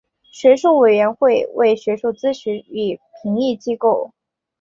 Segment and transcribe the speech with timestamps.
[0.31, 4.11] 学术委员会为学术咨询与评议机构。